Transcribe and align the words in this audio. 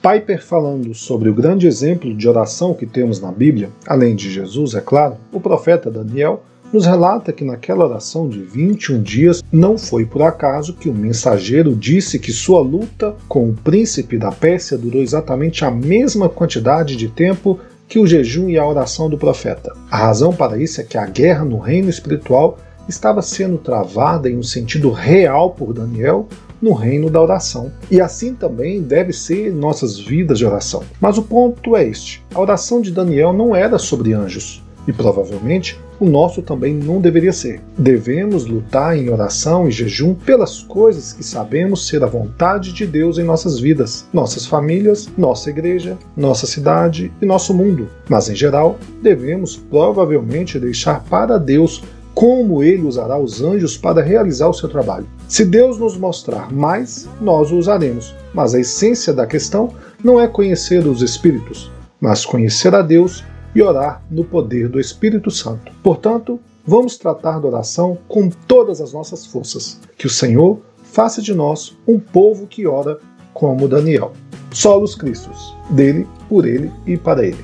Piper 0.01 0.43
falando 0.43 0.93
sobre 0.93 1.29
o 1.29 1.33
grande 1.33 1.65
exemplo 1.65 2.13
de 2.13 2.27
oração 2.27 2.73
que 2.73 2.85
temos 2.85 3.21
na 3.21 3.31
Bíblia, 3.31 3.69
além 3.87 4.17
de 4.17 4.29
Jesus, 4.29 4.73
é 4.73 4.81
claro, 4.81 5.15
o 5.31 5.39
profeta 5.39 5.89
Daniel 5.89 6.43
nos 6.71 6.85
relata 6.85 7.33
que 7.33 7.43
naquela 7.43 7.85
oração 7.85 8.29
de 8.29 8.39
21 8.39 9.01
dias 9.01 9.43
não 9.51 9.77
foi 9.77 10.05
por 10.05 10.21
acaso 10.21 10.73
que 10.73 10.89
o 10.89 10.93
mensageiro 10.93 11.75
disse 11.75 12.17
que 12.17 12.31
sua 12.31 12.61
luta 12.61 13.15
com 13.27 13.49
o 13.49 13.53
príncipe 13.53 14.17
da 14.17 14.31
Pérsia 14.31 14.77
durou 14.77 15.01
exatamente 15.01 15.65
a 15.65 15.71
mesma 15.71 16.29
quantidade 16.29 16.95
de 16.95 17.09
tempo 17.09 17.59
que 17.87 17.99
o 17.99 18.07
jejum 18.07 18.49
e 18.49 18.57
a 18.57 18.65
oração 18.65 19.09
do 19.09 19.17
profeta. 19.17 19.73
A 19.89 19.97
razão 19.97 20.31
para 20.31 20.57
isso 20.57 20.79
é 20.79 20.83
que 20.83 20.97
a 20.97 21.05
guerra 21.05 21.43
no 21.43 21.59
reino 21.59 21.89
espiritual 21.89 22.57
estava 22.87 23.21
sendo 23.21 23.57
travada 23.57 24.29
em 24.29 24.37
um 24.37 24.43
sentido 24.43 24.91
real 24.91 25.51
por 25.51 25.73
Daniel 25.73 26.27
no 26.61 26.73
reino 26.73 27.09
da 27.09 27.21
oração. 27.21 27.71
E 27.89 27.99
assim 27.99 28.33
também 28.33 28.81
deve 28.81 29.11
ser 29.11 29.51
nossas 29.51 29.99
vidas 29.99 30.37
de 30.37 30.45
oração. 30.45 30.83
Mas 31.01 31.17
o 31.17 31.23
ponto 31.23 31.75
é 31.75 31.85
este: 31.85 32.23
a 32.33 32.39
oração 32.39 32.81
de 32.81 32.91
Daniel 32.91 33.33
não 33.33 33.53
era 33.53 33.77
sobre 33.77 34.13
anjos 34.13 34.63
e 34.87 34.93
provavelmente 34.93 35.79
o 35.99 36.05
nosso 36.05 36.41
também 36.41 36.73
não 36.73 36.99
deveria 36.99 37.31
ser. 37.31 37.61
Devemos 37.77 38.45
lutar 38.45 38.97
em 38.97 39.09
oração 39.09 39.67
e 39.67 39.71
jejum 39.71 40.15
pelas 40.15 40.61
coisas 40.61 41.13
que 41.13 41.23
sabemos 41.23 41.87
ser 41.87 42.03
a 42.03 42.07
vontade 42.07 42.73
de 42.73 42.87
Deus 42.87 43.19
em 43.19 43.23
nossas 43.23 43.59
vidas, 43.59 44.07
nossas 44.11 44.45
famílias, 44.45 45.07
nossa 45.15 45.49
igreja, 45.51 45.97
nossa 46.17 46.47
cidade 46.47 47.11
e 47.21 47.25
nosso 47.25 47.53
mundo. 47.53 47.87
Mas 48.09 48.29
em 48.29 48.35
geral, 48.35 48.79
devemos 49.01 49.55
provavelmente 49.55 50.59
deixar 50.59 51.03
para 51.03 51.37
Deus 51.37 51.83
como 52.13 52.61
ele 52.61 52.83
usará 52.83 53.17
os 53.17 53.41
anjos 53.41 53.77
para 53.77 54.01
realizar 54.01 54.47
o 54.47 54.53
seu 54.53 54.67
trabalho. 54.67 55.07
Se 55.27 55.45
Deus 55.45 55.77
nos 55.77 55.97
mostrar 55.97 56.51
mais, 56.51 57.07
nós 57.21 57.51
o 57.51 57.57
usaremos. 57.57 58.13
Mas 58.33 58.53
a 58.53 58.59
essência 58.59 59.13
da 59.13 59.25
questão 59.25 59.73
não 60.03 60.19
é 60.19 60.27
conhecer 60.27 60.85
os 60.85 61.01
espíritos, 61.01 61.71
mas 61.99 62.25
conhecer 62.25 62.73
a 62.75 62.81
Deus 62.81 63.23
e 63.53 63.61
orar 63.61 64.03
no 64.09 64.23
poder 64.23 64.69
do 64.69 64.79
Espírito 64.79 65.29
Santo. 65.29 65.71
Portanto, 65.83 66.39
vamos 66.65 66.97
tratar 66.97 67.39
da 67.39 67.47
oração 67.47 67.97
com 68.07 68.29
todas 68.29 68.81
as 68.81 68.93
nossas 68.93 69.25
forças. 69.25 69.79
Que 69.97 70.07
o 70.07 70.09
Senhor 70.09 70.59
faça 70.83 71.21
de 71.21 71.33
nós 71.33 71.77
um 71.87 71.99
povo 71.99 72.47
que 72.47 72.67
ora 72.67 72.99
como 73.33 73.67
Daniel. 73.67 74.13
Solos 74.51 74.95
Cristos, 74.95 75.55
dele, 75.69 76.07
por 76.27 76.45
ele 76.45 76.71
e 76.85 76.97
para 76.97 77.25
ele. 77.25 77.43